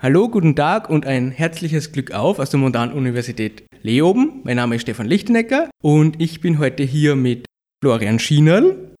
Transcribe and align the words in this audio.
Hallo, 0.00 0.28
guten 0.28 0.54
Tag 0.54 0.90
und 0.90 1.06
ein 1.06 1.32
herzliches 1.32 1.90
Glück 1.90 2.12
auf 2.12 2.38
aus 2.38 2.50
der 2.50 2.60
Montan-Universität 2.60 3.64
Leoben. 3.82 4.42
Mein 4.44 4.54
Name 4.54 4.76
ist 4.76 4.82
Stefan 4.82 5.08
Lichtenecker 5.08 5.70
und 5.82 6.22
ich 6.22 6.40
bin 6.40 6.60
heute 6.60 6.84
hier 6.84 7.16
mit 7.16 7.46
Florian 7.82 8.20
Schienerl. 8.20 8.94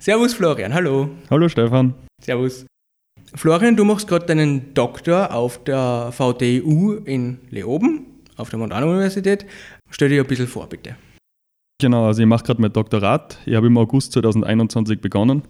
Servus 0.00 0.34
Florian, 0.34 0.74
hallo. 0.74 1.10
Hallo 1.28 1.48
Stefan. 1.48 1.94
Servus. 2.22 2.66
Florian, 3.34 3.74
du 3.74 3.84
machst 3.84 4.06
gerade 4.06 4.26
deinen 4.26 4.74
Doktor 4.74 5.34
auf 5.34 5.64
der 5.64 6.12
VTU 6.12 6.92
in 7.04 7.38
Leoben, 7.50 8.06
auf 8.36 8.50
der 8.50 8.60
Montan-Universität. 8.60 9.44
Stell 9.90 10.10
dir 10.10 10.22
ein 10.22 10.28
bisschen 10.28 10.46
vor, 10.46 10.68
bitte. 10.68 10.94
Genau, 11.80 12.06
also 12.06 12.22
ich 12.22 12.28
mache 12.28 12.44
gerade 12.44 12.60
mein 12.60 12.72
Doktorat. 12.72 13.38
Ich 13.44 13.56
habe 13.56 13.66
im 13.66 13.76
August 13.76 14.12
2021 14.12 15.00
begonnen 15.00 15.42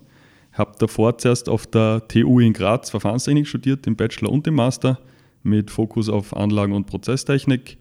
habe 0.52 0.72
davor 0.78 1.18
zuerst 1.18 1.48
auf 1.48 1.66
der 1.66 2.06
TU 2.08 2.40
in 2.40 2.52
Graz 2.52 2.90
Verfahrenstechnik 2.90 3.46
studiert, 3.46 3.86
im 3.86 3.96
Bachelor 3.96 4.30
und 4.30 4.46
im 4.46 4.54
Master, 4.54 4.98
mit 5.42 5.70
Fokus 5.70 6.08
auf 6.08 6.36
Anlagen- 6.36 6.72
und 6.72 6.86
Prozesstechnik. 6.86 7.78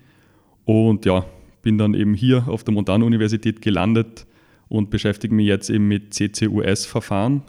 Und 0.66 1.06
ja, 1.06 1.26
bin 1.62 1.78
dann 1.78 1.94
eben 1.94 2.14
hier 2.14 2.48
auf 2.48 2.64
der 2.64 2.74
Montana-Universität 2.74 3.62
gelandet 3.62 4.28
und 4.70 4.90
beschäftige 4.90 5.34
mich 5.34 5.48
jetzt 5.48 5.70
eben 5.70 5.88
mit 5.88 6.14
CCUS-Verfahren. 6.14 7.44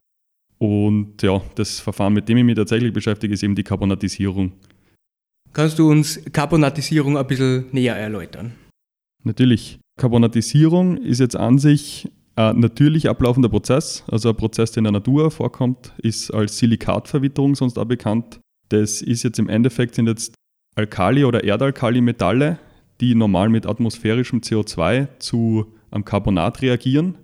Und 0.58 1.22
ja, 1.22 1.40
das 1.54 1.80
Verfahren, 1.80 2.14
mit 2.14 2.28
dem 2.28 2.38
ich 2.38 2.44
mich 2.44 2.56
tatsächlich 2.56 2.92
beschäftige, 2.92 3.34
ist 3.34 3.42
eben 3.42 3.54
die 3.54 3.62
Carbonatisierung. 3.62 4.52
Kannst 5.52 5.78
du 5.78 5.90
uns 5.90 6.20
Carbonatisierung 6.32 7.16
ein 7.16 7.26
bisschen 7.26 7.66
näher 7.72 7.96
erläutern? 7.96 8.52
Natürlich. 9.24 9.78
Carbonatisierung 9.98 10.96
ist 10.98 11.18
jetzt 11.18 11.36
an 11.36 11.58
sich 11.58 12.08
ein 12.38 12.60
natürlich 12.60 13.08
ablaufender 13.08 13.48
Prozess, 13.48 14.04
also 14.08 14.28
ein 14.28 14.36
Prozess, 14.36 14.70
der 14.70 14.78
in 14.78 14.84
der 14.84 14.92
Natur 14.92 15.30
vorkommt, 15.30 15.92
ist 15.98 16.30
als 16.30 16.58
Silikatverwitterung 16.58 17.56
sonst 17.56 17.78
auch 17.78 17.84
bekannt. 17.84 18.38
Das 18.68 19.02
ist 19.02 19.24
jetzt 19.24 19.38
im 19.38 19.48
Endeffekt 19.48 19.96
sind 19.96 20.06
jetzt 20.06 20.34
Alkali- 20.76 21.24
oder 21.24 21.42
Erdalkali-Metalle, 21.42 22.58
die 23.00 23.14
normal 23.14 23.48
mit 23.48 23.66
atmosphärischem 23.66 24.40
CO2 24.40 25.08
zu 25.18 25.66
einem 25.90 26.04
Carbonat 26.04 26.62
reagieren, 26.62 27.16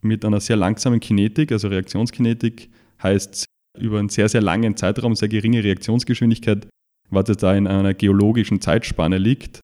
mit 0.00 0.24
einer 0.24 0.40
sehr 0.40 0.56
langsamen 0.56 0.98
Kinetik, 0.98 1.52
also 1.52 1.68
Reaktionskinetik 1.68 2.70
heißt 3.02 3.44
über 3.78 3.98
einen 4.00 4.08
sehr, 4.08 4.28
sehr 4.28 4.42
langen 4.42 4.76
Zeitraum, 4.76 5.14
sehr 5.14 5.28
geringe 5.28 5.62
Reaktionsgeschwindigkeit, 5.62 6.66
was 7.10 7.28
jetzt 7.28 7.42
da 7.42 7.54
in 7.54 7.68
einer 7.68 7.94
geologischen 7.94 8.60
Zeitspanne 8.60 9.18
liegt. 9.18 9.60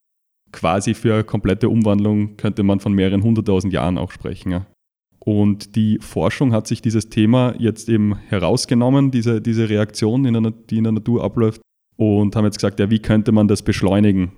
Quasi 0.53 0.95
für 0.95 1.15
eine 1.15 1.25
komplette 1.25 1.69
Umwandlung 1.69 2.37
könnte 2.37 2.63
man 2.63 2.79
von 2.79 2.93
mehreren 2.93 3.23
hunderttausend 3.23 3.73
Jahren 3.73 3.99
auch 3.99 4.13
sprechen. 4.13 4.53
Ja. 4.53 4.67
Und 5.27 5.75
die 5.75 5.99
Forschung 6.01 6.53
hat 6.53 6.69
sich 6.69 6.81
dieses 6.81 7.09
Thema 7.09 7.57
jetzt 7.59 7.89
eben 7.89 8.17
herausgenommen, 8.29 9.11
diese, 9.11 9.41
diese 9.41 9.69
Reaktion, 9.69 10.25
in 10.25 10.41
der, 10.41 10.53
die 10.71 10.79
in 10.79 10.85
der 10.85 10.93
Natur 10.93 11.25
abläuft, 11.25 11.61
und 11.97 12.37
haben 12.37 12.45
jetzt 12.45 12.59
gesagt, 12.59 12.79
ja, 12.79 12.91
wie 12.91 13.01
könnte 13.01 13.33
man 13.33 13.49
das 13.49 13.63
beschleunigen? 13.63 14.31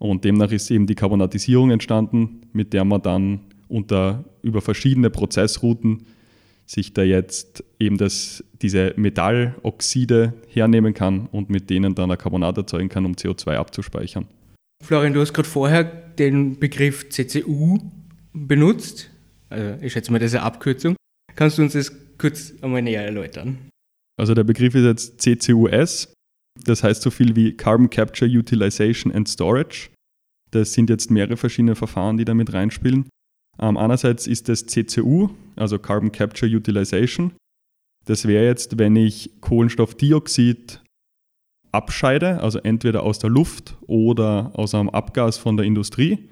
Und 0.00 0.24
demnach 0.24 0.50
ist 0.50 0.68
eben 0.72 0.88
die 0.88 0.96
Carbonatisierung 0.96 1.70
entstanden, 1.70 2.40
mit 2.52 2.72
der 2.72 2.84
man 2.84 3.00
dann 3.02 3.40
unter, 3.68 4.24
über 4.42 4.60
verschiedene 4.60 5.10
Prozessrouten 5.10 6.06
sich 6.66 6.92
da 6.92 7.04
jetzt 7.04 7.62
eben 7.78 7.96
das, 7.96 8.42
diese 8.62 8.94
Metalloxide 8.96 10.34
hernehmen 10.48 10.92
kann 10.92 11.28
und 11.30 11.50
mit 11.50 11.70
denen 11.70 11.94
dann 11.94 12.10
ein 12.10 12.18
Carbonat 12.18 12.56
erzeugen 12.58 12.88
kann, 12.88 13.04
um 13.04 13.12
CO2 13.12 13.54
abzuspeichern. 13.54 14.26
Florian, 14.82 15.12
du 15.12 15.20
hast 15.20 15.34
gerade 15.34 15.48
vorher 15.48 15.84
den 15.84 16.58
Begriff 16.58 17.10
CCU 17.10 17.78
benutzt. 18.32 19.11
Also 19.52 19.84
ich 19.84 19.92
schätze 19.92 20.10
mal, 20.10 20.18
das 20.18 20.32
ist 20.32 20.36
eine 20.36 20.44
Abkürzung. 20.44 20.96
Kannst 21.34 21.58
du 21.58 21.62
uns 21.62 21.72
das 21.72 21.92
kurz 22.18 22.54
einmal 22.62 22.82
näher 22.82 23.04
erläutern? 23.04 23.58
Also 24.18 24.34
der 24.34 24.44
Begriff 24.44 24.74
ist 24.74 24.84
jetzt 24.84 25.20
CCUS. 25.20 26.12
Das 26.64 26.82
heißt 26.82 27.02
so 27.02 27.10
viel 27.10 27.34
wie 27.34 27.56
Carbon 27.56 27.88
Capture 27.88 28.30
Utilization 28.30 29.12
and 29.12 29.28
Storage. 29.28 29.90
Das 30.50 30.74
sind 30.74 30.90
jetzt 30.90 31.10
mehrere 31.10 31.36
verschiedene 31.36 31.74
Verfahren, 31.74 32.18
die 32.18 32.24
da 32.24 32.34
mit 32.34 32.52
reinspielen. 32.52 33.08
Ähm, 33.58 33.76
einerseits 33.76 34.26
ist 34.26 34.48
das 34.48 34.66
CCU, 34.66 35.30
also 35.56 35.78
Carbon 35.78 36.12
Capture 36.12 36.50
Utilization. 36.50 37.32
Das 38.04 38.26
wäre 38.26 38.44
jetzt, 38.44 38.78
wenn 38.78 38.96
ich 38.96 39.30
Kohlenstoffdioxid 39.40 40.82
abscheide, 41.70 42.40
also 42.40 42.58
entweder 42.58 43.02
aus 43.02 43.18
der 43.18 43.30
Luft 43.30 43.76
oder 43.86 44.50
aus 44.54 44.74
einem 44.74 44.90
Abgas 44.90 45.38
von 45.38 45.56
der 45.56 45.64
Industrie 45.64 46.28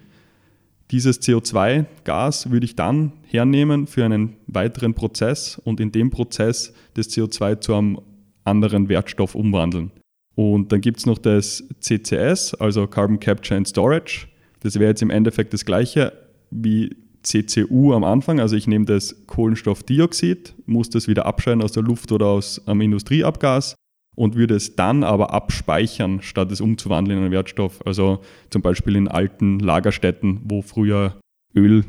dieses 0.91 1.21
CO2-Gas 1.21 2.51
würde 2.51 2.67
ich 2.67 2.77
dann 2.77 3.13
hernehmen 3.27 3.87
für 3.87 4.05
einen 4.05 4.37
weiteren 4.47 4.95
Prozess 4.95 5.61
und 5.65 5.81
in 5.81 5.93
dem 5.93 6.11
Prozess 6.11 6.73
das 6.95 7.11
CO2 7.11 7.61
zu 7.61 7.75
einem 7.75 8.01
anderen 8.45 8.89
Wertstoff 8.89 9.35
umwandeln. 9.35 9.93
Und 10.35 10.73
dann 10.73 10.81
gibt 10.81 10.99
es 10.99 11.07
noch 11.07 11.19
das 11.19 11.65
CCS, 11.81 12.55
also 12.55 12.87
Carbon 12.87 13.21
Capture 13.21 13.57
and 13.57 13.69
Storage. 13.69 14.27
Das 14.61 14.79
wäre 14.79 14.91
jetzt 14.91 15.03
im 15.03 15.11
Endeffekt 15.11 15.53
das 15.53 15.65
gleiche 15.65 16.13
wie 16.51 16.97
CCU 17.23 17.93
am 17.93 18.05
Anfang. 18.05 18.41
Also 18.41 18.57
ich 18.57 18.67
nehme 18.67 18.87
das 18.87 19.27
Kohlenstoffdioxid, 19.27 20.55
muss 20.67 20.91
das 20.91 21.07
wieder 21.07 21.27
abscheiden 21.27 21.63
aus 21.63 21.73
der 21.73 21.83
Luft 21.83 22.11
oder 22.13 22.27
aus 22.27 22.67
einem 22.67 22.81
Industrieabgas 22.81 23.77
und 24.17 24.37
würde 24.37 24.55
es 24.55 24.77
dann 24.77 25.05
aber 25.05 25.33
abspeichern, 25.33 26.23
statt 26.23 26.51
es 26.53 26.61
umzuwandeln 26.61 27.19
in 27.19 27.25
einen 27.25 27.33
Wertstoff. 27.33 27.85
Also 27.87 28.21
zum 28.51 28.63
Beispiel 28.63 28.97
in 28.97 29.09
alten 29.09 29.59
Lagerstätten, 29.59 30.41
wo 30.45 30.63
früher 30.63 31.19
Öl 31.55 31.85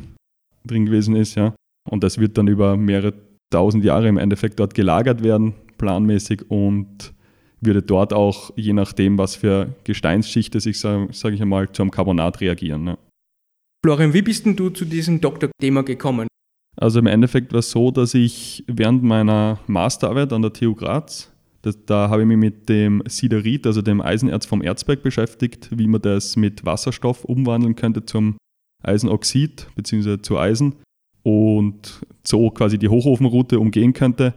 drin 0.66 0.86
gewesen 0.86 1.16
ist. 1.16 1.36
Ja. 1.36 1.56
Und 1.90 2.04
das 2.04 2.20
wird 2.20 2.38
dann 2.38 2.48
über 2.48 2.78
mehrere 2.78 3.14
tausend 3.52 3.84
Jahre 3.84 4.08
im 4.08 4.18
Endeffekt 4.18 4.60
dort 4.60 4.74
gelagert 4.74 5.24
werden, 5.24 5.54
planmäßig 5.78 6.50
und 6.50 7.14
würde 7.60 7.82
dort 7.82 8.14
auch, 8.14 8.52
je 8.56 8.74
nachdem, 8.74 9.18
was 9.18 9.36
für 9.36 9.76
Gesteinsschicht 9.84 10.56
es 10.56 10.66
ist, 10.66 10.82
sage 10.82 11.10
sag 11.12 11.34
ich 11.34 11.42
einmal, 11.42 11.72
zu 11.72 11.84
einem 11.84 11.92
Carbonat 11.92 12.42
reagieren. 12.42 12.84
Ne. 12.84 12.98
Florian, 13.86 14.14
wie 14.14 14.22
bist 14.22 14.46
denn 14.46 14.56
du 14.56 14.70
zu 14.70 14.86
diesem 14.86 15.22
Doktorthema 15.22 15.82
gekommen? 15.82 16.28
Also 16.78 17.00
im 17.00 17.08
Endeffekt 17.08 17.52
war 17.52 17.60
es 17.60 17.72
so, 17.72 17.92
dass 17.92 18.14
ich 18.14 18.64
während 18.68 19.04
meiner 19.04 19.60
Masterarbeit 19.68 20.32
an 20.34 20.42
der 20.42 20.54
TU 20.54 20.74
Graz 20.74 21.31
das, 21.62 21.86
da 21.86 22.10
habe 22.10 22.22
ich 22.22 22.28
mich 22.28 22.38
mit 22.38 22.70
dem 22.70 23.04
Siderit, 23.08 23.68
also 23.68 23.82
dem 23.82 24.02
Eisenerz 24.02 24.46
vom 24.46 24.62
Erzberg 24.62 25.04
beschäftigt, 25.04 25.70
wie 25.72 25.88
man 25.88 26.02
das 26.02 26.36
mit 26.36 26.66
Wasserstoff 26.66 27.24
umwandeln 27.24 27.76
könnte 27.76 28.06
zum 28.06 28.38
Eisenoxid 28.84 29.68
bzw. 29.76 30.22
zu 30.22 30.40
Eisen 30.40 30.76
und 31.24 32.02
so 32.24 32.50
quasi 32.50 32.80
die 32.80 32.90
Hochofenroute 32.90 33.60
umgehen 33.60 33.94
könnte 33.94 34.34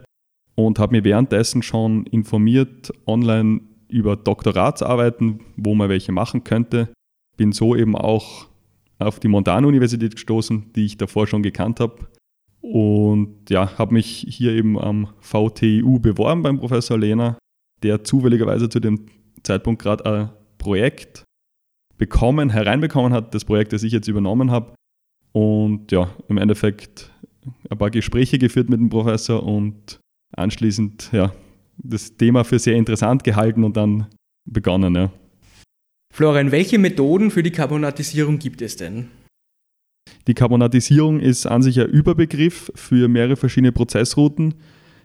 und 0.53 0.77
habe 0.77 0.95
mich 0.95 1.03
währenddessen 1.03 1.63
schon 1.63 2.05
informiert 2.05 2.91
online 3.07 3.61
über 3.89 4.15
Doktoratsarbeiten, 4.15 5.39
wo 5.57 5.73
man 5.73 5.89
welche 5.89 6.11
machen 6.11 6.43
könnte. 6.43 6.89
Bin 7.37 7.51
so 7.51 7.75
eben 7.75 7.95
auch 7.95 8.47
auf 8.99 9.19
die 9.19 9.27
Montana-Universität 9.27 10.13
gestoßen, 10.13 10.71
die 10.75 10.85
ich 10.85 10.97
davor 10.97 11.27
schon 11.27 11.43
gekannt 11.43 11.79
habe 11.79 12.07
und 12.71 13.49
ja, 13.49 13.77
habe 13.77 13.93
mich 13.93 14.25
hier 14.27 14.53
eben 14.53 14.79
am 14.79 15.09
VTU 15.19 15.99
beworben 15.99 16.41
beim 16.41 16.59
Professor 16.59 16.97
Lehner, 16.97 17.37
der 17.83 18.03
zufälligerweise 18.03 18.69
zu 18.69 18.79
dem 18.79 19.05
Zeitpunkt 19.43 19.81
gerade 19.81 20.05
ein 20.05 20.29
Projekt 20.57 21.23
bekommen, 21.97 22.49
hereinbekommen 22.49 23.13
hat, 23.13 23.35
das 23.35 23.45
Projekt, 23.45 23.71
das 23.71 23.83
ich 23.83 23.93
jetzt 23.93 24.07
übernommen 24.07 24.49
habe. 24.49 24.73
Und 25.31 25.91
ja, 25.91 26.09
im 26.27 26.37
Endeffekt 26.37 27.11
ein 27.69 27.77
paar 27.77 27.91
Gespräche 27.91 28.39
geführt 28.39 28.69
mit 28.69 28.79
dem 28.79 28.89
Professor 28.89 29.43
und 29.43 29.99
anschließend 30.35 31.09
ja, 31.11 31.31
das 31.77 32.17
Thema 32.17 32.43
für 32.43 32.57
sehr 32.57 32.75
interessant 32.75 33.23
gehalten 33.23 33.63
und 33.63 33.77
dann 33.77 34.07
begonnen. 34.45 34.95
Ja. 34.95 35.11
Florian, 36.11 36.51
welche 36.51 36.79
Methoden 36.79 37.29
für 37.29 37.43
die 37.43 37.51
Carbonatisierung 37.51 38.39
gibt 38.39 38.61
es 38.63 38.75
denn? 38.75 39.09
Die 40.27 40.33
Carbonatisierung 40.33 41.19
ist 41.19 41.45
an 41.45 41.61
sich 41.61 41.79
ein 41.79 41.87
Überbegriff 41.87 42.71
für 42.75 43.07
mehrere 43.07 43.35
verschiedene 43.35 43.71
Prozessrouten. 43.71 44.55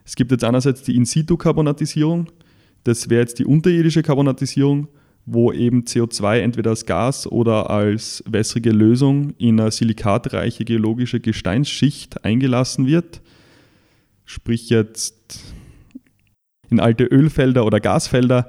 Es 0.04 0.16
gibt 0.16 0.31
jetzt 0.31 0.44
einerseits 0.44 0.82
die 0.82 0.97
In-situ-Karbonatisierung, 0.97 2.28
das 2.84 3.10
wäre 3.10 3.20
jetzt 3.20 3.38
die 3.38 3.44
unterirdische 3.44 4.03
Karbonatisierung, 4.03 4.88
wo 5.27 5.53
eben 5.53 5.83
CO2 5.83 6.39
entweder 6.39 6.71
als 6.71 6.86
Gas 6.86 7.27
oder 7.27 7.68
als 7.71 8.24
wässrige 8.27 8.71
Lösung 8.71 9.34
in 9.39 9.60
eine 9.60 9.71
silikatreiche 9.71 10.65
geologische 10.65 11.21
Gesteinsschicht 11.21 12.24
eingelassen 12.24 12.86
wird. 12.86 13.21
Sprich 14.24 14.71
jetzt 14.71 15.42
in 16.71 16.80
alte 16.80 17.04
Ölfelder 17.04 17.66
oder 17.66 17.80
Gasfelder. 17.80 18.48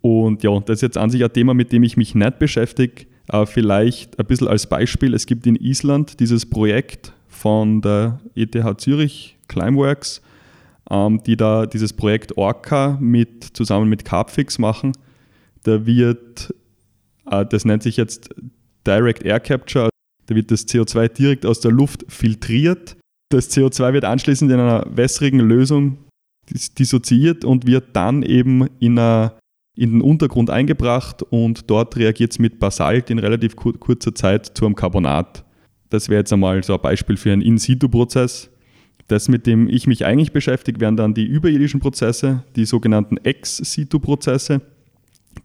Und 0.00 0.44
ja, 0.44 0.60
das 0.60 0.76
ist 0.78 0.82
jetzt 0.82 0.98
an 0.98 1.10
sich 1.10 1.24
ein 1.24 1.32
Thema, 1.32 1.54
mit 1.54 1.72
dem 1.72 1.82
ich 1.82 1.96
mich 1.96 2.14
nicht 2.14 2.38
beschäftige. 2.38 3.06
Aber 3.28 3.46
vielleicht 3.46 4.18
ein 4.18 4.26
bisschen 4.26 4.48
als 4.48 4.66
Beispiel, 4.66 5.14
es 5.14 5.26
gibt 5.26 5.46
in 5.46 5.56
Island 5.56 6.18
dieses 6.20 6.46
Projekt 6.46 7.12
von 7.28 7.82
der 7.82 8.20
ETH 8.34 8.80
Zürich, 8.80 9.36
Climeworks, 9.48 10.22
ähm, 10.90 11.22
die 11.24 11.36
da 11.36 11.66
dieses 11.66 11.92
Projekt 11.92 12.36
Orca 12.38 12.96
mit, 13.00 13.44
zusammen 13.44 13.88
mit 13.88 14.04
Carpfix 14.04 14.58
machen. 14.58 14.92
Da 15.62 15.84
wird, 15.84 16.54
äh, 17.30 17.44
das 17.44 17.64
nennt 17.64 17.82
sich 17.82 17.98
jetzt 17.98 18.34
Direct 18.86 19.22
Air 19.24 19.40
Capture, 19.40 19.90
da 20.26 20.34
wird 20.34 20.50
das 20.50 20.66
CO2 20.66 21.08
direkt 21.08 21.46
aus 21.46 21.60
der 21.60 21.70
Luft 21.70 22.04
filtriert. 22.08 22.96
Das 23.30 23.50
CO2 23.50 23.92
wird 23.92 24.04
anschließend 24.04 24.50
in 24.50 24.58
einer 24.58 24.86
wässrigen 24.88 25.40
Lösung 25.40 25.98
dissoziiert 26.78 27.44
und 27.44 27.66
wird 27.66 27.94
dann 27.94 28.22
eben 28.22 28.66
in 28.78 28.98
einer 28.98 29.38
in 29.78 29.92
den 29.92 30.00
Untergrund 30.00 30.50
eingebracht 30.50 31.22
und 31.22 31.70
dort 31.70 31.96
reagiert 31.96 32.32
es 32.32 32.40
mit 32.40 32.58
Basalt 32.58 33.10
in 33.10 33.20
relativ 33.20 33.54
kurzer 33.54 34.12
Zeit 34.12 34.46
zu 34.46 34.66
einem 34.66 34.74
Carbonat. 34.74 35.44
Das 35.88 36.08
wäre 36.08 36.18
jetzt 36.18 36.32
einmal 36.32 36.64
so 36.64 36.74
ein 36.74 36.82
Beispiel 36.82 37.16
für 37.16 37.32
einen 37.32 37.42
In-Situ-Prozess. 37.42 38.50
Das, 39.06 39.28
mit 39.28 39.46
dem 39.46 39.68
ich 39.68 39.86
mich 39.86 40.04
eigentlich 40.04 40.32
beschäftige, 40.32 40.80
wären 40.80 40.96
dann 40.96 41.14
die 41.14 41.24
überirdischen 41.24 41.78
Prozesse, 41.78 42.42
die 42.56 42.64
sogenannten 42.64 43.18
Ex-Situ-Prozesse, 43.18 44.60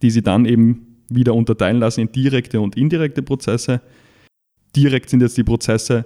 die 0.02 0.10
sie 0.10 0.24
dann 0.24 0.46
eben 0.46 0.98
wieder 1.10 1.36
unterteilen 1.36 1.78
lassen 1.78 2.02
in 2.02 2.12
direkte 2.12 2.60
und 2.60 2.76
indirekte 2.76 3.22
Prozesse. 3.22 3.82
Direkt 4.76 5.12
sind 5.12 5.22
jetzt 5.22 5.38
die 5.38 5.44
Prozesse, 5.44 6.06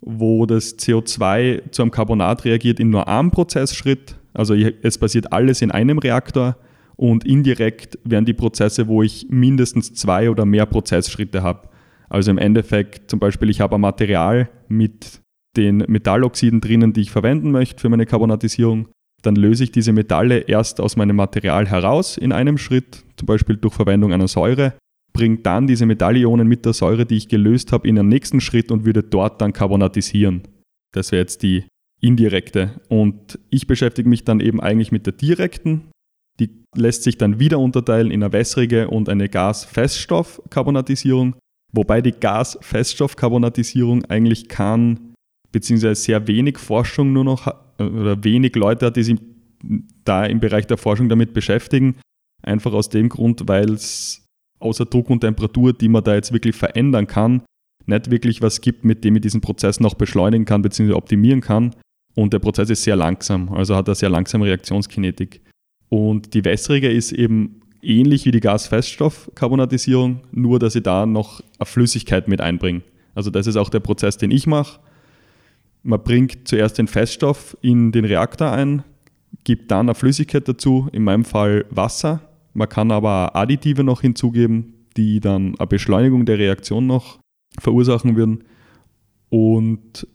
wo 0.00 0.44
das 0.44 0.76
CO2 0.76 1.70
zu 1.70 1.82
einem 1.82 1.92
Carbonat 1.92 2.44
reagiert 2.44 2.80
in 2.80 2.90
nur 2.90 3.06
einem 3.06 3.30
Prozessschritt. 3.30 4.16
Also 4.34 4.54
es 4.54 4.98
passiert 4.98 5.32
alles 5.32 5.62
in 5.62 5.70
einem 5.70 5.98
Reaktor 5.98 6.56
und 7.00 7.24
indirekt 7.24 7.98
wären 8.04 8.26
die 8.26 8.34
Prozesse, 8.34 8.86
wo 8.86 9.02
ich 9.02 9.26
mindestens 9.30 9.94
zwei 9.94 10.28
oder 10.28 10.44
mehr 10.44 10.66
Prozessschritte 10.66 11.42
habe. 11.42 11.70
Also 12.10 12.30
im 12.30 12.36
Endeffekt 12.36 13.10
zum 13.10 13.18
Beispiel, 13.18 13.48
ich 13.48 13.62
habe 13.62 13.76
ein 13.76 13.80
Material 13.80 14.50
mit 14.68 15.22
den 15.56 15.78
Metalloxiden 15.78 16.60
drinnen, 16.60 16.92
die 16.92 17.00
ich 17.00 17.10
verwenden 17.10 17.52
möchte 17.52 17.80
für 17.80 17.88
meine 17.88 18.04
Carbonatisierung. 18.04 18.88
Dann 19.22 19.34
löse 19.34 19.64
ich 19.64 19.72
diese 19.72 19.94
Metalle 19.94 20.40
erst 20.40 20.78
aus 20.78 20.96
meinem 20.96 21.16
Material 21.16 21.66
heraus 21.66 22.18
in 22.18 22.32
einem 22.32 22.58
Schritt, 22.58 23.02
zum 23.16 23.24
Beispiel 23.24 23.56
durch 23.56 23.72
Verwendung 23.72 24.12
einer 24.12 24.28
Säure, 24.28 24.74
bringe 25.14 25.38
dann 25.38 25.66
diese 25.66 25.86
Metallionen 25.86 26.46
mit 26.46 26.66
der 26.66 26.74
Säure, 26.74 27.06
die 27.06 27.16
ich 27.16 27.28
gelöst 27.28 27.72
habe, 27.72 27.88
in 27.88 27.94
den 27.94 28.08
nächsten 28.08 28.42
Schritt 28.42 28.70
und 28.70 28.84
würde 28.84 29.02
dort 29.02 29.40
dann 29.40 29.54
carbonatisieren. 29.54 30.42
Das 30.92 31.12
wäre 31.12 31.22
jetzt 31.22 31.42
die 31.42 31.64
indirekte. 32.02 32.78
Und 32.90 33.38
ich 33.48 33.66
beschäftige 33.66 34.08
mich 34.08 34.24
dann 34.24 34.40
eben 34.40 34.60
eigentlich 34.60 34.92
mit 34.92 35.06
der 35.06 35.14
direkten. 35.14 35.90
Die 36.40 36.50
lässt 36.74 37.04
sich 37.04 37.18
dann 37.18 37.38
wieder 37.38 37.60
unterteilen 37.60 38.10
in 38.10 38.22
eine 38.22 38.32
wässrige 38.32 38.88
und 38.88 39.08
eine 39.08 39.28
Gas-Feststoff-Carbonatisierung, 39.28 41.36
wobei 41.72 42.00
die 42.00 42.12
Gas-Feststoff-Carbonatisierung 42.12 44.04
eigentlich 44.06 44.48
kann, 44.48 45.14
beziehungsweise 45.52 46.00
sehr 46.00 46.26
wenig 46.26 46.58
Forschung 46.58 47.12
nur 47.12 47.24
noch 47.24 47.46
oder 47.78 48.24
wenig 48.24 48.56
Leute 48.56 48.86
hat, 48.86 48.96
die 48.96 49.02
sich 49.02 49.18
da 50.04 50.24
im 50.24 50.40
Bereich 50.40 50.66
der 50.66 50.78
Forschung 50.78 51.08
damit 51.08 51.34
beschäftigen. 51.34 51.96
Einfach 52.42 52.72
aus 52.72 52.88
dem 52.88 53.10
Grund, 53.10 53.46
weil 53.46 53.72
es 53.72 54.24
außer 54.58 54.86
Druck 54.86 55.10
und 55.10 55.20
Temperatur, 55.20 55.72
die 55.72 55.88
man 55.88 56.02
da 56.02 56.14
jetzt 56.14 56.32
wirklich 56.32 56.56
verändern 56.56 57.06
kann, 57.06 57.42
nicht 57.86 58.10
wirklich 58.10 58.40
was 58.40 58.60
gibt, 58.60 58.84
mit 58.84 59.04
dem 59.04 59.16
ich 59.16 59.22
diesen 59.22 59.40
Prozess 59.40 59.80
noch 59.80 59.94
beschleunigen 59.94 60.44
kann 60.44 60.62
bzw. 60.62 60.92
optimieren 60.92 61.40
kann. 61.40 61.74
Und 62.14 62.32
der 62.32 62.38
Prozess 62.38 62.70
ist 62.70 62.82
sehr 62.82 62.96
langsam, 62.96 63.52
also 63.52 63.76
hat 63.76 63.88
eine 63.88 63.94
sehr 63.94 64.10
langsame 64.10 64.46
Reaktionskinetik. 64.46 65.42
Und 65.90 66.34
die 66.34 66.44
wässrige 66.44 66.90
ist 66.90 67.12
eben 67.12 67.60
ähnlich 67.82 68.24
wie 68.24 68.30
die 68.30 68.40
Gasfeststoffkarbonatisierung, 68.40 70.20
nur 70.32 70.58
dass 70.58 70.74
ich 70.76 70.82
da 70.82 71.04
noch 71.04 71.42
eine 71.58 71.66
Flüssigkeit 71.66 72.28
mit 72.28 72.40
einbringe. 72.40 72.82
Also 73.14 73.30
das 73.30 73.46
ist 73.46 73.56
auch 73.56 73.68
der 73.68 73.80
Prozess, 73.80 74.16
den 74.16 74.30
ich 74.30 74.46
mache. 74.46 74.80
Man 75.82 76.02
bringt 76.02 76.46
zuerst 76.46 76.78
den 76.78 76.86
Feststoff 76.86 77.56
in 77.60 77.90
den 77.90 78.04
Reaktor 78.04 78.52
ein, 78.52 78.84
gibt 79.44 79.70
dann 79.70 79.88
eine 79.88 79.94
Flüssigkeit 79.94 80.46
dazu, 80.46 80.88
in 80.92 81.02
meinem 81.02 81.24
Fall 81.24 81.64
Wasser. 81.70 82.20
Man 82.54 82.68
kann 82.68 82.92
aber 82.92 83.34
Additive 83.34 83.82
noch 83.82 84.02
hinzugeben, 84.02 84.74
die 84.96 85.20
dann 85.20 85.54
eine 85.58 85.66
Beschleunigung 85.66 86.24
der 86.24 86.38
Reaktion 86.38 86.86
noch 86.86 87.18
verursachen 87.58 88.16
würden 88.16 88.44
und 89.28 90.06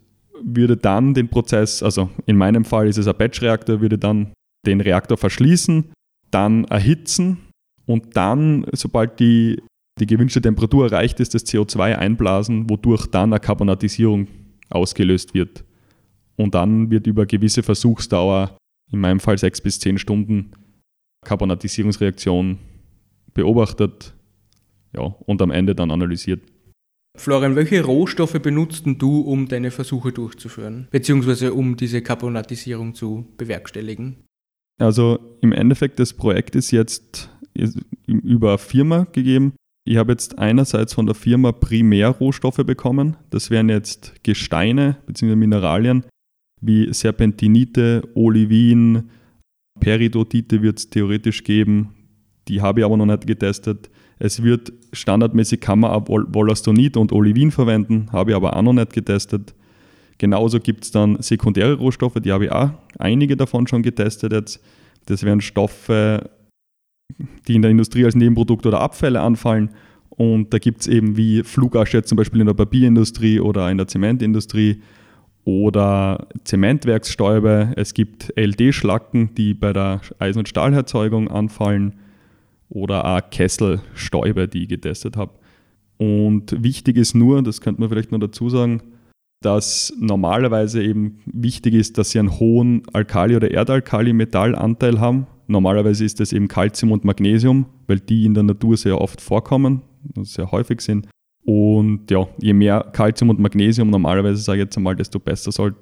würde 0.41 0.77
dann 0.77 1.13
den 1.13 1.27
Prozess, 1.27 1.83
also 1.83 2.09
in 2.25 2.37
meinem 2.37 2.63
Fall 2.63 2.87
ist 2.87 2.97
es 2.97 3.07
ein 3.07 3.17
Batch-Reaktor, 3.17 3.81
würde 3.81 3.97
dann 3.97 4.33
den 4.65 4.81
Reaktor 4.81 5.17
verschließen, 5.17 5.91
dann 6.31 6.65
erhitzen 6.65 7.37
und 7.85 8.15
dann, 8.17 8.65
sobald 8.73 9.19
die, 9.19 9.61
die 9.99 10.05
gewünschte 10.05 10.41
Temperatur 10.41 10.85
erreicht 10.85 11.19
ist, 11.19 11.33
das 11.33 11.45
CO2 11.45 11.95
einblasen, 11.95 12.69
wodurch 12.69 13.07
dann 13.07 13.31
eine 13.31 13.39
Carbonatisierung 13.39 14.27
ausgelöst 14.69 15.33
wird. 15.33 15.63
Und 16.35 16.55
dann 16.55 16.91
wird 16.91 17.07
über 17.07 17.25
gewisse 17.25 17.63
Versuchsdauer, 17.63 18.57
in 18.91 18.99
meinem 18.99 19.19
Fall 19.19 19.37
sechs 19.37 19.61
bis 19.61 19.79
zehn 19.79 19.97
Stunden, 19.97 20.51
Carbonatisierungsreaktion 21.25 22.59
beobachtet 23.33 24.13
ja, 24.93 25.01
und 25.01 25.41
am 25.41 25.51
Ende 25.51 25.75
dann 25.75 25.91
analysiert. 25.91 26.41
Florian, 27.17 27.55
welche 27.55 27.83
Rohstoffe 27.83 28.39
benutzt 28.41 28.83
du, 28.85 29.21
um 29.21 29.47
deine 29.47 29.71
Versuche 29.71 30.11
durchzuführen, 30.11 30.87
beziehungsweise 30.91 31.53
um 31.53 31.77
diese 31.77 32.01
Carbonatisierung 32.01 32.93
zu 32.93 33.25
bewerkstelligen? 33.37 34.25
Also 34.77 35.37
im 35.41 35.51
Endeffekt, 35.51 35.99
das 35.99 36.13
Projekt 36.13 36.55
ist 36.55 36.71
jetzt 36.71 37.29
über 38.05 38.57
Firma 38.57 39.07
gegeben. 39.11 39.53
Ich 39.87 39.97
habe 39.97 40.11
jetzt 40.11 40.39
einerseits 40.39 40.93
von 40.93 41.05
der 41.05 41.15
Firma 41.15 41.51
Primärrohstoffe 41.51 42.57
bekommen. 42.65 43.17
Das 43.29 43.49
wären 43.49 43.69
jetzt 43.69 44.23
Gesteine 44.23 44.97
bzw. 45.05 45.35
Mineralien 45.35 46.05
wie 46.61 46.91
Serpentinite, 46.93 48.01
Olivin, 48.15 49.09
Peridotite 49.79 50.61
wird 50.61 50.79
es 50.79 50.89
theoretisch 50.89 51.43
geben. 51.43 51.93
Die 52.47 52.61
habe 52.61 52.79
ich 52.79 52.85
aber 52.85 52.97
noch 52.97 53.05
nicht 53.05 53.27
getestet. 53.27 53.89
Es 54.17 54.41
wird 54.41 54.71
standardmäßig 54.93 55.59
kann 55.59 55.79
man 55.79 56.07
Wollastonit 56.07 56.97
und 56.97 57.11
Olivin 57.11 57.51
verwenden, 57.51 58.07
habe 58.11 58.31
ich 58.31 58.35
aber 58.35 58.55
auch 58.55 58.61
noch 58.61 58.73
nicht 58.73 58.93
getestet. 58.93 59.53
Genauso 60.17 60.59
gibt 60.59 60.85
es 60.85 60.91
dann 60.91 61.21
sekundäre 61.21 61.73
Rohstoffe, 61.73 62.19
die 62.23 62.31
habe 62.31 62.45
ich 62.45 62.51
auch 62.51 62.71
einige 62.97 63.35
davon 63.35 63.67
schon 63.67 63.83
getestet 63.83 64.31
jetzt. 64.31 64.61
Das 65.07 65.23
wären 65.23 65.41
Stoffe, 65.41 66.29
die 67.47 67.55
in 67.55 67.61
der 67.61 67.71
Industrie 67.71 68.05
als 68.05 68.15
Nebenprodukt 68.15 68.65
oder 68.65 68.79
Abfälle 68.79 69.21
anfallen. 69.21 69.69
Und 70.09 70.53
da 70.53 70.59
gibt 70.59 70.81
es 70.81 70.87
eben 70.87 71.17
wie 71.17 71.43
Flugasche 71.43 72.03
zum 72.03 72.15
Beispiel 72.15 72.39
in 72.39 72.47
der 72.47 72.53
Papierindustrie 72.53 73.39
oder 73.39 73.69
in 73.69 73.77
der 73.77 73.87
Zementindustrie 73.87 74.81
oder 75.43 76.27
Zementwerksstäube. 76.45 77.73
Es 77.75 77.93
gibt 77.93 78.33
LD-Schlacken, 78.37 79.35
die 79.35 79.53
bei 79.53 79.73
der 79.73 80.01
Eisen- 80.17 80.39
und 80.39 80.49
Stahlherzeugung 80.49 81.29
anfallen 81.29 81.95
oder 82.69 83.05
auch 83.05 83.29
Kesselstäube, 83.29 84.47
die 84.47 84.63
ich 84.63 84.69
getestet 84.69 85.17
habe. 85.17 85.33
Und 85.97 86.63
wichtig 86.63 86.97
ist 86.97 87.13
nur, 87.13 87.43
das 87.43 87.61
könnte 87.61 87.81
man 87.81 87.89
vielleicht 87.89 88.11
noch 88.11 88.19
dazu 88.19 88.49
sagen, 88.49 88.81
dass 89.45 89.93
normalerweise 89.99 90.83
eben 90.83 91.19
wichtig 91.25 91.75
ist, 91.75 91.99
dass 91.99 92.09
sie 92.09 92.19
einen 92.19 92.39
hohen 92.39 92.81
Alkali- 92.93 93.35
oder 93.35 93.51
Erdalkali-Metallanteil 93.51 94.99
haben. 94.99 95.27
Normalerweise 95.47 96.03
ist 96.03 96.19
das 96.19 96.33
eben 96.33 96.47
Calcium 96.47 96.91
und 96.91 97.05
Magnesium, 97.05 97.67
weil 97.85 97.99
die 97.99 98.25
in 98.25 98.33
der 98.33 98.41
Natur 98.41 98.75
sehr 98.75 98.99
oft 98.99 99.21
vorkommen, 99.21 99.83
sehr 100.23 100.51
häufig 100.51 100.81
sind. 100.81 101.07
Und 101.43 102.09
ja, 102.09 102.27
je 102.41 102.53
mehr 102.53 102.89
Calcium 102.91 103.29
und 103.29 103.39
Magnesium 103.39 103.91
normalerweise, 103.91 104.41
sage 104.41 104.59
ich 104.59 104.65
jetzt 104.65 104.77
einmal, 104.77 104.95
desto 104.95 105.19
besser 105.19 105.51
soll, 105.51 105.75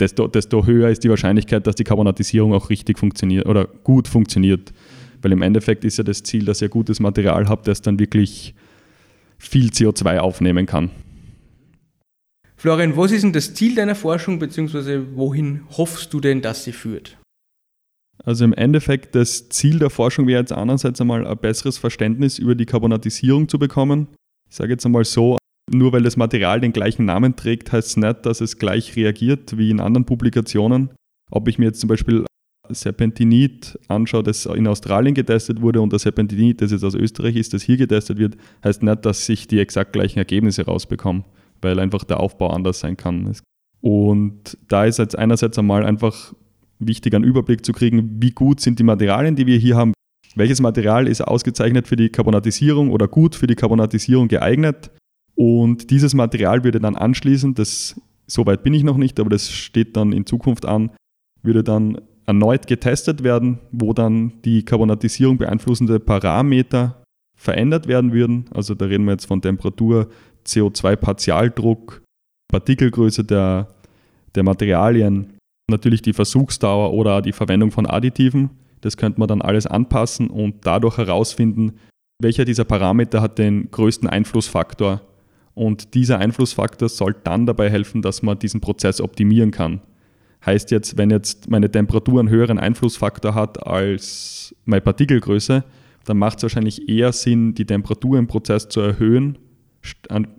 desto, 0.00 0.26
desto 0.26 0.64
höher 0.64 0.88
ist 0.88 1.04
die 1.04 1.10
Wahrscheinlichkeit, 1.10 1.66
dass 1.66 1.74
die 1.74 1.84
Carbonatisierung 1.84 2.54
auch 2.54 2.70
richtig 2.70 2.98
funktioniert 2.98 3.46
oder 3.46 3.66
gut 3.66 4.08
funktioniert. 4.08 4.72
Weil 5.20 5.32
im 5.32 5.42
Endeffekt 5.42 5.84
ist 5.84 5.98
ja 5.98 6.04
das 6.04 6.22
Ziel, 6.22 6.46
dass 6.46 6.62
ihr 6.62 6.70
gutes 6.70 7.00
Material 7.00 7.50
habt, 7.50 7.68
das 7.68 7.82
dann 7.82 7.98
wirklich 7.98 8.54
viel 9.36 9.68
CO2 9.68 10.18
aufnehmen 10.18 10.64
kann. 10.64 10.90
Florian, 12.64 12.96
was 12.96 13.12
ist 13.12 13.22
denn 13.24 13.34
das 13.34 13.52
Ziel 13.52 13.74
deiner 13.74 13.94
Forschung, 13.94 14.38
beziehungsweise 14.38 15.14
wohin 15.14 15.60
hoffst 15.76 16.14
du 16.14 16.18
denn, 16.18 16.40
dass 16.40 16.64
sie 16.64 16.72
führt? 16.72 17.18
Also 18.24 18.46
im 18.46 18.54
Endeffekt, 18.54 19.14
das 19.14 19.50
Ziel 19.50 19.78
der 19.78 19.90
Forschung 19.90 20.26
wäre 20.26 20.40
jetzt 20.40 20.52
einerseits 20.54 20.98
einmal 20.98 21.26
ein 21.26 21.36
besseres 21.36 21.76
Verständnis 21.76 22.38
über 22.38 22.54
die 22.54 22.64
Carbonatisierung 22.64 23.50
zu 23.50 23.58
bekommen. 23.58 24.08
Ich 24.48 24.56
sage 24.56 24.70
jetzt 24.70 24.86
einmal 24.86 25.04
so, 25.04 25.36
nur 25.70 25.92
weil 25.92 26.04
das 26.04 26.16
Material 26.16 26.58
den 26.58 26.72
gleichen 26.72 27.04
Namen 27.04 27.36
trägt, 27.36 27.70
heißt 27.70 27.88
es 27.88 27.96
nicht, 27.98 28.24
dass 28.24 28.40
es 28.40 28.56
gleich 28.56 28.96
reagiert 28.96 29.58
wie 29.58 29.68
in 29.68 29.78
anderen 29.78 30.06
Publikationen. 30.06 30.88
Ob 31.30 31.48
ich 31.48 31.58
mir 31.58 31.66
jetzt 31.66 31.80
zum 31.80 31.88
Beispiel 31.88 32.24
Serpentinit 32.70 33.78
anschaue, 33.88 34.22
das 34.22 34.46
in 34.46 34.66
Australien 34.68 35.14
getestet 35.14 35.60
wurde 35.60 35.82
und 35.82 35.92
das 35.92 36.00
Serpentinit, 36.00 36.62
das 36.62 36.72
jetzt 36.72 36.82
aus 36.82 36.94
Österreich 36.94 37.36
ist, 37.36 37.52
das 37.52 37.62
hier 37.62 37.76
getestet 37.76 38.16
wird, 38.16 38.38
heißt 38.64 38.82
nicht, 38.82 39.04
dass 39.04 39.28
ich 39.28 39.48
die 39.48 39.60
exakt 39.60 39.92
gleichen 39.92 40.18
Ergebnisse 40.18 40.64
rausbekomme, 40.64 41.24
weil 41.64 41.80
einfach 41.80 42.04
der 42.04 42.20
Aufbau 42.20 42.50
anders 42.50 42.78
sein 42.78 42.96
kann. 42.96 43.34
Und 43.80 44.56
da 44.68 44.84
ist 44.84 44.98
jetzt 44.98 45.18
einerseits 45.18 45.58
einmal 45.58 45.84
einfach 45.84 46.32
wichtig, 46.78 47.14
einen 47.14 47.24
Überblick 47.24 47.64
zu 47.66 47.72
kriegen, 47.72 48.22
wie 48.22 48.30
gut 48.30 48.60
sind 48.60 48.78
die 48.78 48.84
Materialien, 48.84 49.36
die 49.36 49.46
wir 49.46 49.58
hier 49.58 49.76
haben. 49.76 49.92
Welches 50.36 50.60
Material 50.60 51.06
ist 51.06 51.20
ausgezeichnet 51.20 51.86
für 51.86 51.96
die 51.96 52.08
Carbonatisierung 52.08 52.90
oder 52.90 53.08
gut 53.08 53.34
für 53.34 53.46
die 53.46 53.54
Carbonatisierung 53.54 54.28
geeignet? 54.28 54.90
Und 55.34 55.90
dieses 55.90 56.14
Material 56.14 56.64
würde 56.64 56.80
dann 56.80 56.96
anschließend, 56.96 57.58
das, 57.58 58.00
so 58.26 58.46
weit 58.46 58.62
bin 58.62 58.74
ich 58.74 58.84
noch 58.84 58.96
nicht, 58.96 59.18
aber 59.20 59.30
das 59.30 59.50
steht 59.50 59.96
dann 59.96 60.12
in 60.12 60.26
Zukunft 60.26 60.64
an, 60.64 60.90
würde 61.42 61.62
dann 61.62 61.98
erneut 62.26 62.66
getestet 62.66 63.22
werden, 63.22 63.58
wo 63.70 63.92
dann 63.92 64.32
die 64.44 64.64
Carbonatisierung 64.64 65.36
beeinflussende 65.38 66.00
Parameter 66.00 67.02
verändert 67.36 67.86
werden 67.86 68.12
würden. 68.12 68.46
Also 68.52 68.74
da 68.74 68.86
reden 68.86 69.04
wir 69.04 69.12
jetzt 69.12 69.26
von 69.26 69.42
Temperatur, 69.42 70.08
CO2-Partialdruck, 70.46 72.02
Partikelgröße 72.48 73.24
der, 73.24 73.68
der 74.34 74.42
Materialien, 74.42 75.34
natürlich 75.70 76.02
die 76.02 76.12
Versuchsdauer 76.12 76.92
oder 76.92 77.22
die 77.22 77.32
Verwendung 77.32 77.70
von 77.70 77.86
Additiven. 77.86 78.50
Das 78.80 78.96
könnte 78.96 79.18
man 79.18 79.28
dann 79.28 79.42
alles 79.42 79.66
anpassen 79.66 80.28
und 80.28 80.66
dadurch 80.66 80.98
herausfinden, 80.98 81.78
welcher 82.20 82.44
dieser 82.44 82.64
Parameter 82.64 83.22
hat 83.22 83.38
den 83.38 83.70
größten 83.70 84.08
Einflussfaktor. 84.08 85.00
Und 85.54 85.94
dieser 85.94 86.18
Einflussfaktor 86.18 86.88
soll 86.88 87.14
dann 87.24 87.46
dabei 87.46 87.70
helfen, 87.70 88.02
dass 88.02 88.22
man 88.22 88.38
diesen 88.38 88.60
Prozess 88.60 89.00
optimieren 89.00 89.50
kann. 89.50 89.80
Heißt 90.44 90.70
jetzt, 90.70 90.98
wenn 90.98 91.10
jetzt 91.10 91.48
meine 91.48 91.70
Temperatur 91.70 92.20
einen 92.20 92.28
höheren 92.28 92.58
Einflussfaktor 92.58 93.34
hat 93.34 93.66
als 93.66 94.54
meine 94.64 94.82
Partikelgröße, 94.82 95.64
dann 96.04 96.18
macht 96.18 96.38
es 96.38 96.42
wahrscheinlich 96.42 96.88
eher 96.88 97.12
Sinn, 97.12 97.54
die 97.54 97.64
Temperatur 97.64 98.18
im 98.18 98.26
Prozess 98.26 98.68
zu 98.68 98.80
erhöhen 98.80 99.38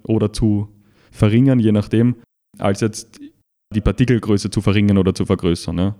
oder 0.03 0.33
zu 0.33 0.69
verringern, 1.11 1.59
je 1.59 1.71
nachdem, 1.71 2.15
als 2.57 2.81
jetzt 2.81 3.19
die 3.73 3.81
Partikelgröße 3.81 4.49
zu 4.49 4.61
verringern 4.61 4.97
oder 4.97 5.13
zu 5.13 5.25
vergrößern. 5.25 5.77
Ja. 5.77 5.95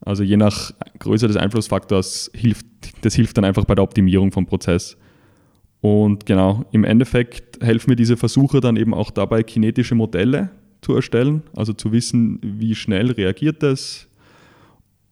Also 0.00 0.22
je 0.22 0.36
nach 0.36 0.72
Größe 0.98 1.26
des 1.26 1.36
Einflussfaktors 1.36 2.30
hilft, 2.34 2.66
das 3.02 3.14
hilft 3.14 3.36
dann 3.36 3.44
einfach 3.44 3.64
bei 3.64 3.74
der 3.74 3.84
Optimierung 3.84 4.32
vom 4.32 4.46
Prozess. 4.46 4.96
Und 5.80 6.26
genau, 6.26 6.64
im 6.72 6.84
Endeffekt 6.84 7.62
helfen 7.62 7.90
mir 7.90 7.96
diese 7.96 8.16
Versuche 8.16 8.60
dann 8.60 8.76
eben 8.76 8.94
auch 8.94 9.10
dabei, 9.10 9.42
kinetische 9.42 9.94
Modelle 9.94 10.50
zu 10.82 10.94
erstellen, 10.94 11.42
also 11.54 11.72
zu 11.72 11.92
wissen, 11.92 12.38
wie 12.42 12.74
schnell 12.74 13.10
reagiert 13.12 13.62
das. 13.62 14.08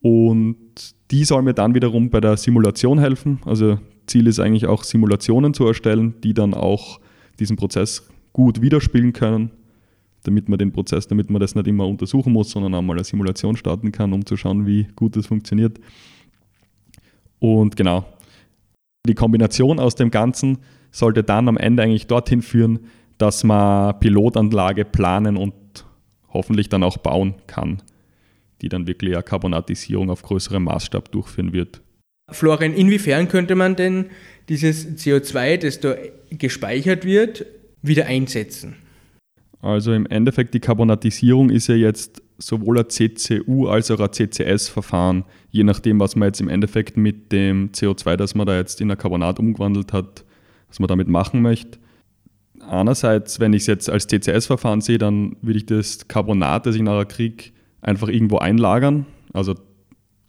Und 0.01 0.57
die 1.11 1.25
soll 1.25 1.41
mir 1.41 1.53
dann 1.53 1.75
wiederum 1.75 2.09
bei 2.09 2.21
der 2.21 2.37
Simulation 2.37 2.99
helfen. 2.99 3.39
Also 3.45 3.79
Ziel 4.07 4.27
ist 4.27 4.39
eigentlich 4.39 4.67
auch 4.67 4.83
Simulationen 4.83 5.53
zu 5.53 5.65
erstellen, 5.67 6.15
die 6.23 6.33
dann 6.33 6.53
auch 6.53 6.99
diesen 7.39 7.57
Prozess 7.57 8.07
gut 8.33 8.61
widerspiegeln 8.61 9.13
können, 9.13 9.51
damit 10.23 10.49
man 10.49 10.59
den 10.59 10.71
Prozess, 10.71 11.07
damit 11.07 11.29
man 11.29 11.39
das 11.39 11.55
nicht 11.55 11.67
immer 11.67 11.87
untersuchen 11.87 12.33
muss, 12.33 12.51
sondern 12.51 12.75
auch 12.75 12.81
mal 12.81 12.93
eine 12.93 13.03
Simulation 13.03 13.55
starten 13.55 13.91
kann, 13.91 14.13
um 14.13 14.25
zu 14.25 14.37
schauen, 14.37 14.65
wie 14.65 14.87
gut 14.95 15.15
das 15.15 15.27
funktioniert. 15.27 15.79
Und 17.39 17.75
genau, 17.75 18.05
die 19.07 19.15
Kombination 19.15 19.79
aus 19.79 19.95
dem 19.95 20.11
Ganzen 20.11 20.59
sollte 20.91 21.23
dann 21.23 21.47
am 21.47 21.57
Ende 21.57 21.83
eigentlich 21.83 22.07
dorthin 22.07 22.41
führen, 22.41 22.79
dass 23.17 23.43
man 23.43 23.99
Pilotanlage 23.99 24.85
planen 24.85 25.37
und 25.37 25.53
hoffentlich 26.29 26.69
dann 26.69 26.83
auch 26.83 26.97
bauen 26.97 27.35
kann, 27.47 27.81
die 28.61 28.69
dann 28.69 28.87
wirklich 28.87 29.13
eine 29.13 29.23
Carbonatisierung 29.23 30.09
auf 30.09 30.21
größerem 30.21 30.63
Maßstab 30.63 31.11
durchführen 31.11 31.53
wird. 31.53 31.81
Florian, 32.31 32.73
inwiefern 32.73 33.27
könnte 33.27 33.55
man 33.55 33.75
denn 33.75 34.05
dieses 34.49 34.87
CO2, 34.97 35.57
das 35.57 35.79
da 35.79 35.95
gespeichert 36.31 37.05
wird, 37.05 37.45
wieder 37.81 38.07
einsetzen? 38.07 38.75
Also 39.61 39.93
im 39.93 40.05
Endeffekt, 40.05 40.53
die 40.53 40.59
Carbonatisierung 40.59 41.49
ist 41.49 41.67
ja 41.67 41.75
jetzt 41.75 42.21
sowohl 42.37 42.79
ein 42.79 42.89
CCU 42.89 43.67
als 43.67 43.91
auch 43.91 43.99
ein 43.99 44.11
CCS-Verfahren, 44.11 45.25
je 45.51 45.63
nachdem, 45.63 45.99
was 45.99 46.15
man 46.15 46.29
jetzt 46.29 46.39
im 46.39 46.47
Endeffekt 46.47 46.95
mit 46.97 47.31
dem 47.31 47.71
CO2, 47.71 48.15
das 48.15 48.35
man 48.35 48.47
da 48.47 48.57
jetzt 48.57 48.79
in 48.79 48.89
ein 48.89 48.97
Carbonat 48.97 49.39
umgewandelt 49.39 49.91
hat, 49.91 50.23
was 50.69 50.79
man 50.79 50.87
damit 50.87 51.09
machen 51.09 51.41
möchte. 51.41 51.79
Einerseits, 52.61 53.39
wenn 53.39 53.53
ich 53.53 53.63
es 53.63 53.67
jetzt 53.67 53.89
als 53.89 54.07
CCS-Verfahren 54.07 54.81
sehe, 54.81 54.97
dann 54.97 55.35
würde 55.41 55.57
ich 55.57 55.65
das 55.65 56.07
Carbonat, 56.07 56.65
das 56.65 56.75
ich 56.75 56.81
nachher 56.81 57.05
kriege, 57.05 57.45
einfach 57.81 58.07
irgendwo 58.07 58.37
einlagern. 58.37 59.05
Also 59.33 59.55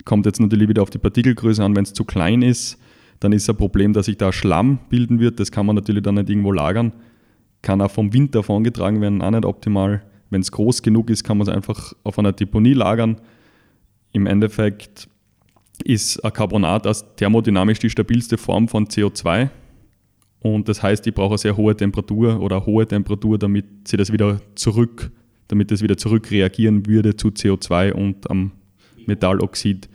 kommt 0.04 0.26
jetzt 0.26 0.40
natürlich 0.40 0.68
wieder 0.68 0.82
auf 0.82 0.90
die 0.90 0.98
Partikelgröße 0.98 1.62
an, 1.62 1.76
wenn 1.76 1.84
es 1.84 1.92
zu 1.92 2.04
klein 2.04 2.42
ist, 2.42 2.78
dann 3.20 3.32
ist 3.32 3.48
ein 3.50 3.56
Problem, 3.56 3.92
dass 3.92 4.06
sich 4.06 4.16
da 4.16 4.32
Schlamm 4.32 4.78
bilden 4.88 5.20
wird. 5.20 5.40
Das 5.40 5.52
kann 5.52 5.66
man 5.66 5.76
natürlich 5.76 6.02
dann 6.02 6.14
nicht 6.14 6.30
irgendwo 6.30 6.52
lagern 6.52 6.92
kann 7.62 7.80
auch 7.80 7.90
vom 7.90 8.12
Wind 8.12 8.34
davongetragen 8.34 9.00
werden, 9.00 9.22
auch 9.22 9.30
nicht 9.30 9.44
optimal. 9.44 10.02
Wenn 10.30 10.40
es 10.40 10.52
groß 10.52 10.82
genug 10.82 11.10
ist, 11.10 11.24
kann 11.24 11.38
man 11.38 11.48
es 11.48 11.54
einfach 11.54 11.92
auf 12.04 12.18
einer 12.18 12.32
Deponie 12.32 12.74
lagern. 12.74 13.20
Im 14.12 14.26
Endeffekt 14.26 15.08
ist 15.84 16.24
ein 16.24 16.32
Carbonat 16.32 16.86
als 16.86 17.04
thermodynamisch 17.16 17.78
die 17.78 17.90
stabilste 17.90 18.38
Form 18.38 18.68
von 18.68 18.86
CO2. 18.86 19.50
Und 20.40 20.68
das 20.68 20.82
heißt, 20.82 21.06
ich 21.06 21.14
brauche 21.14 21.32
eine 21.32 21.38
sehr 21.38 21.56
hohe 21.56 21.76
Temperatur 21.76 22.40
oder 22.40 22.56
eine 22.56 22.66
hohe 22.66 22.86
Temperatur, 22.86 23.38
damit 23.38 23.66
sie 23.88 23.96
das 23.96 24.12
wieder 24.12 24.40
zurück, 24.54 25.10
damit 25.48 25.70
es 25.72 25.82
wieder 25.82 25.96
zurück 25.96 26.30
reagieren 26.30 26.86
würde 26.86 27.16
zu 27.16 27.28
CO2 27.28 27.92
und 27.92 28.30
am 28.30 28.52
Metalloxid. 29.06 29.88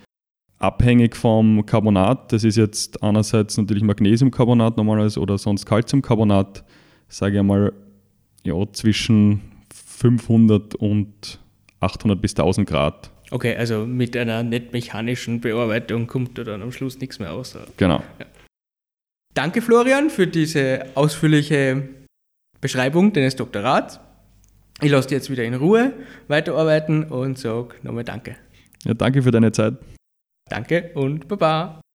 Abhängig 0.58 1.16
vom 1.16 1.66
Carbonat, 1.66 2.32
das 2.32 2.44
ist 2.44 2.56
jetzt 2.56 3.04
einerseits 3.04 3.58
natürlich 3.58 3.84
Magnesiumcarbonat 3.84 4.78
normalerweise 4.78 5.20
oder 5.20 5.38
sonst 5.38 5.66
Calciumcarbonat, 5.66 6.64
sage 7.10 7.34
ich 7.34 7.40
einmal, 7.40 7.74
ja, 8.44 8.56
zwischen 8.72 9.42
500 9.74 10.76
und 10.76 11.40
800 11.82 12.22
bis 12.22 12.32
1000 12.32 12.68
Grad. 12.68 13.12
Okay, 13.32 13.56
also 13.56 13.86
mit 13.86 14.16
einer 14.16 14.44
nicht 14.44 14.72
mechanischen 14.72 15.42
Bearbeitung 15.42 16.08
kommt 16.08 16.38
da 16.38 16.44
dann 16.44 16.62
am 16.62 16.72
Schluss 16.72 17.00
nichts 17.00 17.20
mehr 17.20 17.34
aus. 17.34 17.58
Genau. 17.78 18.02
Ja. 18.20 18.26
Danke, 19.34 19.62
Florian, 19.62 20.10
für 20.10 20.28
diese 20.28 20.86
ausführliche 20.96 21.90
Beschreibung 22.62 23.12
deines 23.12 23.36
Doktorats. 23.36 24.00
Ich 24.82 24.90
lasse 24.90 25.10
dich 25.10 25.18
jetzt 25.18 25.30
wieder 25.30 25.44
in 25.44 25.54
Ruhe 25.54 25.94
weiterarbeiten 26.28 27.04
und 27.06 27.38
sage 27.38 27.76
nochmal 27.84 28.04
Danke. 28.04 28.38
Ja, 28.86 28.94
danke 28.94 29.22
für 29.22 29.32
deine 29.32 29.52
Zeit. 29.52 29.78
Danke 30.50 30.92
und 30.94 31.28
Baba. 31.28 31.82